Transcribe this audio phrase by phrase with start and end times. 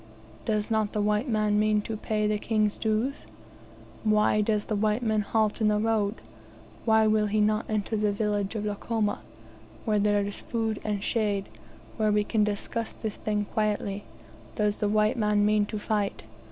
[0.45, 3.27] Does not the white man mean to pay the King's dues?
[4.03, 6.15] Why does the white man halt in the road?
[6.85, 9.19] Why will he not enter the village of Lukomo,
[9.85, 11.49] where there is food and shade
[11.97, 14.03] where we can discuss this thing quietly?
[14.55, 16.23] Does the white man mean to fight?